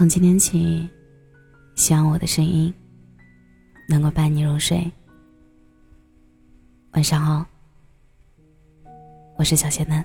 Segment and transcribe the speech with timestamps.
[0.00, 0.88] 从今天起，
[1.76, 2.72] 希望我的声音
[3.86, 4.90] 能够伴你入睡。
[6.92, 7.44] 晚上好，
[9.36, 10.02] 我是小仙嫩。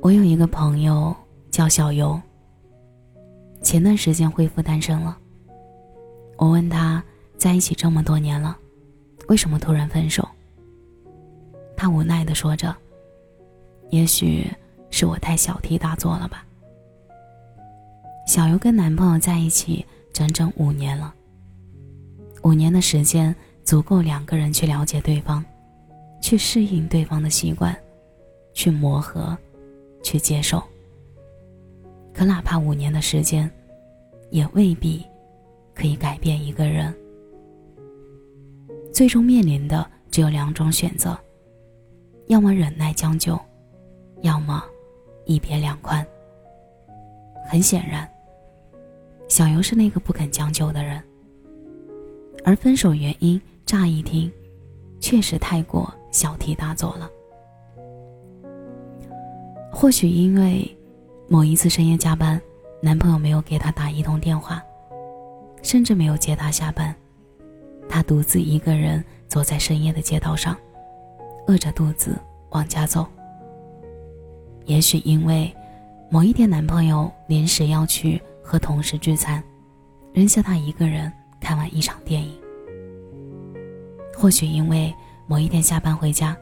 [0.00, 1.12] 我有一个朋友
[1.50, 2.22] 叫小游，
[3.62, 5.18] 前段时间恢复单身了。
[6.36, 7.02] 我问他
[7.36, 8.56] 在一起这么多年了，
[9.26, 10.24] 为什么突然分手？
[11.76, 12.72] 他无奈的说着
[13.90, 14.46] ：“也许
[14.88, 16.46] 是我太小题大做了吧。”
[18.30, 21.12] 小游跟男朋友在一起整整五年了。
[22.44, 23.34] 五年的时间
[23.64, 25.44] 足够两个人去了解对方，
[26.22, 27.76] 去适应对方的习惯，
[28.54, 29.36] 去磨合，
[30.00, 30.62] 去接受。
[32.14, 33.50] 可哪怕五年的时间，
[34.30, 35.04] 也未必
[35.74, 36.94] 可以改变一个人。
[38.92, 41.18] 最终面临的只有两种选择：
[42.28, 43.36] 要么忍耐将就，
[44.22, 44.62] 要么
[45.26, 46.06] 一别两宽。
[47.48, 48.08] 很显然。
[49.30, 51.00] 小游是那个不肯将就的人，
[52.44, 54.30] 而分手原因乍一听，
[54.98, 57.08] 确实太过小题大做了。
[59.72, 60.68] 或许因为
[61.28, 62.42] 某一次深夜加班，
[62.82, 64.60] 男朋友没有给她打一通电话，
[65.62, 66.92] 甚至没有接她下班，
[67.88, 70.56] 她独自一个人走在深夜的街道上，
[71.46, 72.18] 饿着肚子
[72.50, 73.06] 往家走。
[74.64, 75.54] 也许因为
[76.10, 78.20] 某一天男朋友临时要去。
[78.50, 79.40] 和同事聚餐，
[80.12, 82.36] 扔下他一个人看完一场电影。
[84.12, 84.92] 或许因为
[85.28, 86.36] 某一天下班回家，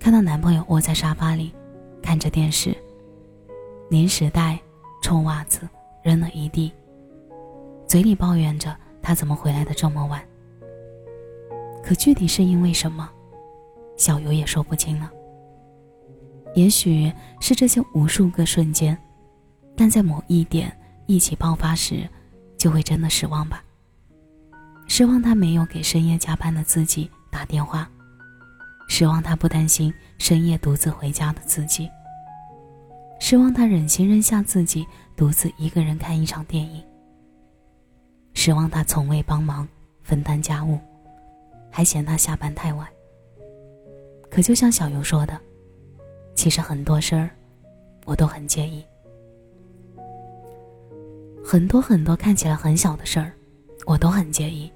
[0.00, 1.52] 看到男朋友窝在沙发里，
[2.00, 2.74] 看着电视，
[3.90, 4.58] 零食袋、
[5.02, 5.68] 臭袜子
[6.02, 6.72] 扔了一地，
[7.86, 10.22] 嘴里抱怨着他怎么回来的这么晚。
[11.82, 13.06] 可具体是因为什么，
[13.98, 15.10] 小游也说不清了。
[16.54, 18.96] 也许是这些无数个瞬间，
[19.76, 20.74] 但在某一点。
[21.06, 22.08] 一起爆发时，
[22.56, 23.62] 就会真的失望吧。
[24.86, 27.90] 失望他没有给深夜加班的自己打电话，
[28.88, 31.90] 失望他不担心深夜独自回家的自己，
[33.18, 36.84] 失望他忍心扔下自己独自一个人看一场电影，
[38.34, 39.66] 失望他从未帮忙
[40.02, 40.78] 分担家务，
[41.70, 42.86] 还嫌他下班太晚。
[44.30, 45.40] 可就像小游说的，
[46.34, 47.30] 其实很多事儿，
[48.04, 48.84] 我都很介意。
[51.46, 53.30] 很多很多看起来很小的事儿，
[53.84, 54.72] 我都很介意。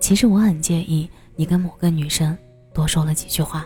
[0.00, 2.36] 其实我很介意你跟某个女生
[2.74, 3.64] 多说了几句话。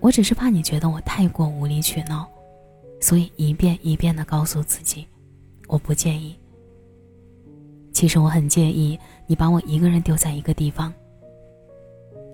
[0.00, 2.28] 我只是怕你觉得我太过无理取闹，
[3.00, 5.04] 所以一遍一遍的告诉自己，
[5.66, 6.36] 我不介意。
[7.92, 8.96] 其实我很介意
[9.26, 10.94] 你把我一个人丢在一个地方。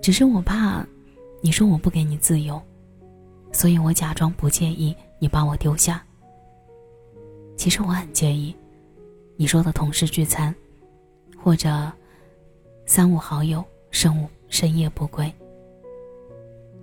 [0.03, 0.85] 只是我怕，
[1.41, 2.61] 你说我不给你自由，
[3.51, 6.05] 所以我假装不介意你把我丢下。
[7.55, 8.55] 其实我很介意，
[9.37, 10.53] 你说的同事聚餐，
[11.37, 11.91] 或者
[12.85, 15.31] 三五好友深午深夜不归。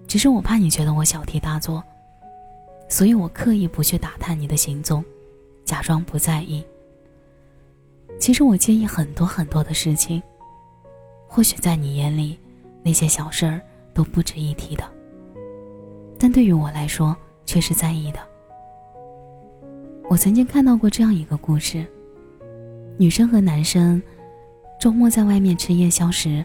[0.06, 1.82] 只是我怕你觉得我小题大做，
[2.88, 5.04] 所以我刻意不去打探你的行踪，
[5.64, 6.64] 假装不在意。
[8.18, 10.22] 其实我介意很多很多的事情，
[11.28, 12.38] 或许在你眼里，
[12.82, 13.60] 那些小事儿
[13.94, 14.84] 都不值一提的，
[16.18, 18.29] 但对于我来说却是在意的。
[20.10, 21.86] 我曾经看到过这样一个故事：
[22.98, 24.02] 女生和男生
[24.80, 26.44] 周末在外面吃夜宵时，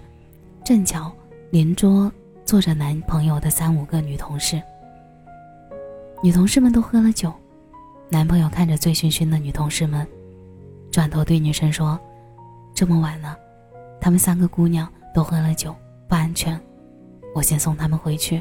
[0.64, 1.12] 正巧
[1.50, 2.12] 邻桌
[2.46, 4.62] 坐着男朋友的三五个女同事。
[6.22, 7.34] 女同事们都喝了酒，
[8.08, 10.06] 男朋友看着醉醺醺的女同事们，
[10.92, 12.00] 转头对女生说
[12.76, 13.36] ：“这么晚了，
[14.00, 15.76] 她们三个姑娘都喝了酒，
[16.08, 16.62] 不安全，
[17.34, 18.40] 我先送她们回去。”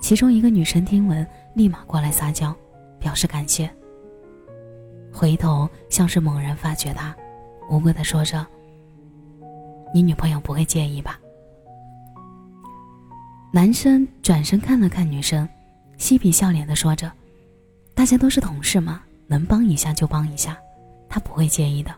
[0.00, 2.54] 其中一个女生听闻，立马过来撒娇，
[3.00, 3.68] 表示感谢。
[5.12, 7.14] 回头像是猛然发觉他，
[7.68, 8.46] 无辜的说着
[9.92, 11.18] ：“你女朋友不会介意吧？”
[13.52, 15.48] 男生转身看了看女生，
[15.98, 17.10] 嬉皮笑脸的说着
[17.94, 20.56] ：“大家都是同事嘛，能帮一下就帮一下，
[21.08, 21.92] 他不会介意的。”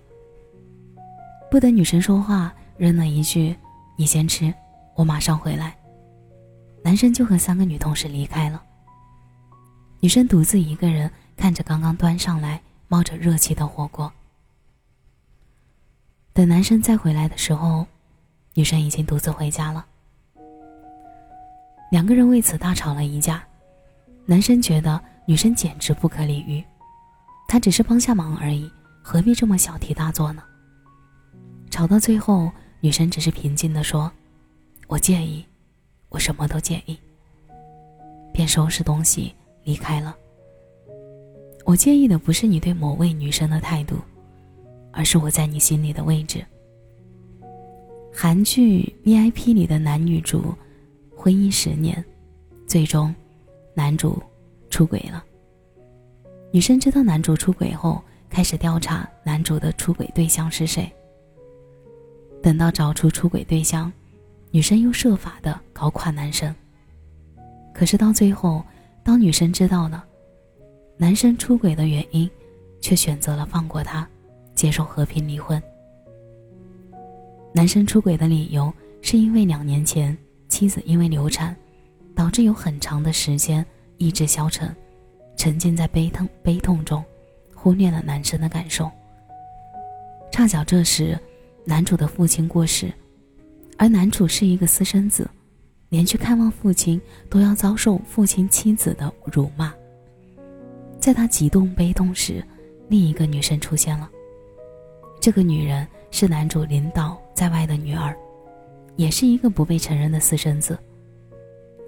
[1.50, 3.54] 不等女生说话，扔了一句
[3.96, 4.52] ：“你先吃，
[4.96, 5.76] 我马上回来。”
[6.82, 8.60] 男生就和三个女同事离开了。
[10.00, 12.60] 女生独自一个人看着刚刚端上来。
[12.92, 14.12] 冒着热气的火锅。
[16.34, 17.86] 等男生再回来的时候，
[18.52, 19.86] 女生已经独自回家了。
[21.90, 23.42] 两个人为此大吵了一架。
[24.26, 26.62] 男生觉得女生简直不可理喻，
[27.48, 28.70] 他只是帮下忙而已，
[29.02, 30.42] 何必这么小题大做呢？
[31.70, 34.12] 吵到最后，女生只是平静的说
[34.86, 35.42] ：“我介意，
[36.10, 37.00] 我什么都介意。”
[38.34, 39.34] 便收拾东西
[39.64, 40.14] 离开了。
[41.64, 43.96] 我介意的不是你对某位女生的态度，
[44.92, 46.44] 而是我在你心里的位置。
[48.12, 50.54] 韩剧《VIP》里的男女主
[51.16, 52.04] 婚姻十年，
[52.66, 53.14] 最终
[53.74, 54.22] 男主
[54.68, 55.24] 出轨了。
[56.50, 60.92] 女生知道男主出轨后，开始调查男主的出轨对象是谁。
[62.42, 63.90] 等到找出出轨对象，
[64.50, 66.54] 女生又设法的搞垮男生。
[67.72, 68.62] 可是到最后，
[69.02, 70.04] 当女生知道了
[71.02, 72.30] 男生出轨的原因，
[72.80, 74.08] 却选择了放过他，
[74.54, 75.60] 接受和平离婚。
[77.52, 80.16] 男生出轨的理由是因为两年前
[80.48, 81.56] 妻子因为流产，
[82.14, 83.66] 导致有很长的时间
[83.98, 84.72] 意志消沉，
[85.36, 87.04] 沉浸在悲痛悲痛中，
[87.52, 88.88] 忽略了男生的感受。
[90.30, 91.18] 恰巧这时。
[91.64, 92.92] 男主的父亲过世，
[93.76, 95.28] 而男主是一个私生子，
[95.88, 99.74] 连去看望父亲都要遭受父亲妻子的辱骂。
[101.02, 102.40] 在他极度悲痛时，
[102.86, 104.08] 另一个女生出现了。
[105.20, 108.16] 这个女人是男主领导在外的女儿，
[108.94, 110.78] 也是一个不被承认的私生子。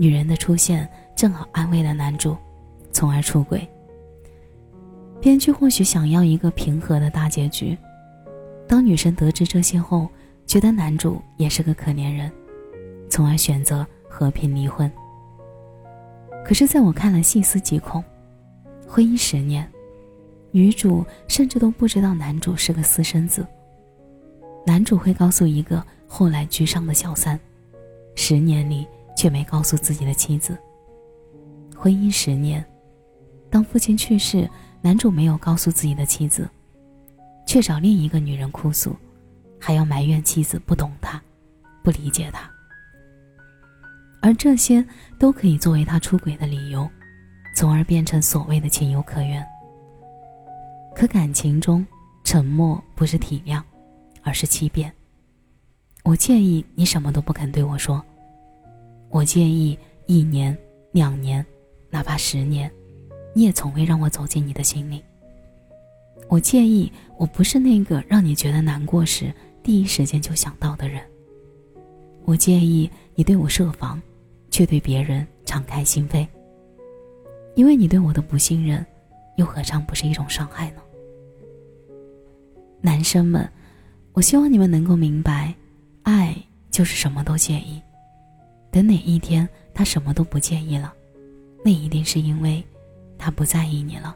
[0.01, 2.37] 女人的出现正好安慰了男主，
[2.91, 3.65] 从而出轨。
[5.21, 7.79] 编剧或许想要一个平和的大结局。
[8.67, 10.09] 当女生得知这些后，
[10.45, 12.29] 觉得男主也是个可怜人，
[13.09, 14.91] 从而选择和平离婚。
[16.45, 18.03] 可是，在我看来，细思极恐。
[18.87, 19.71] 婚姻十年，
[20.51, 23.47] 女主甚至都不知道男主是个私生子。
[24.67, 27.39] 男主会告诉一个后来居上的小三，
[28.15, 28.87] 十年里
[29.17, 30.57] 却没告诉自己的妻子。
[31.77, 32.65] 婚姻十年，
[33.51, 34.49] 当父亲去世，
[34.81, 36.49] 男主没有告诉自己的妻子。
[37.47, 38.97] 却找另一个女人哭诉，
[39.61, 41.23] 还要埋怨妻子不懂他，
[41.83, 42.51] 不理解他。
[44.23, 44.83] 而这些
[45.19, 46.89] 都可以作为他出轨的理由，
[47.55, 49.45] 从而变成所谓的情有可原。
[50.95, 51.87] 可感情中，
[52.23, 53.63] 沉默不是体谅，
[54.23, 54.93] 而是欺骗。
[56.03, 58.05] 我介意你什么都不肯对我说，
[59.09, 60.57] 我介意一年、
[60.93, 61.45] 两年，
[61.91, 62.71] 哪怕十年，
[63.35, 65.03] 你也从未让我走进你的心里。
[66.29, 71.03] 我介意，我不是那个让你觉得难过时第一时间就想到的人。
[72.25, 74.01] 我介意你对我设防，
[74.51, 76.27] 却对别人敞开心扉。
[77.55, 78.85] 因为你对我的不信任，
[79.37, 80.83] 又何尝不是一种伤害呢？
[82.81, 83.49] 男生们，
[84.13, 85.55] 我希望你们能够明白，
[86.03, 86.37] 爱
[86.71, 87.81] 就是什么都介意。
[88.71, 90.93] 等哪一天他什么都不介意了，
[91.65, 92.63] 那一定是因为
[93.17, 94.15] 他不在意你了。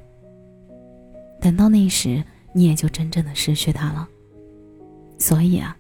[1.41, 4.09] 等到那时，你也就真正的失去他了。
[5.17, 5.77] 所以啊，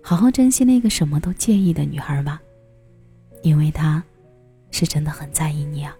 [0.00, 2.40] 好好珍惜那个什么都介意的女孩吧，
[3.42, 4.02] 因为她，
[4.70, 5.96] 是真的很在意你啊。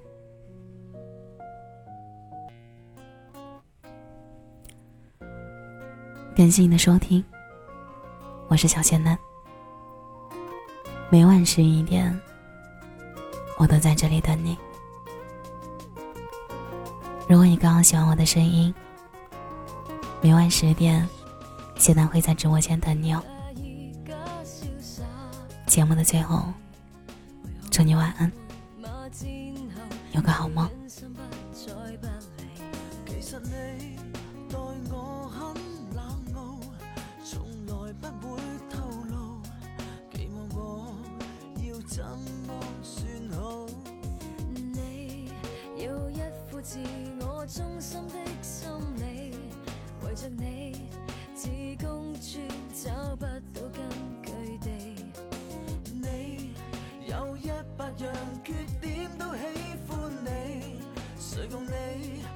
[6.36, 7.24] 感谢你的收听，
[8.48, 9.16] 我是小仙嫩。
[11.08, 12.14] 每晚十一点，
[13.56, 14.54] 我都在这里等你。
[17.26, 18.72] 如果你刚好喜欢我的声音，
[20.20, 21.08] 每晚十点，
[21.78, 23.24] 谢楠会在直播间等你哦。
[25.66, 26.44] 节目的最后，
[27.70, 28.30] 祝你晚安，
[30.12, 30.68] 有个好梦。
[47.28, 49.36] 我衷心的心里，
[50.04, 50.88] 为着你，
[51.34, 51.48] 自
[51.84, 53.82] 公转找不到根
[54.22, 54.68] 据地。
[55.92, 56.54] 你
[57.08, 58.14] 有一百样
[58.44, 59.40] 缺点都喜
[59.88, 60.80] 欢你，
[61.18, 62.35] 谁共你？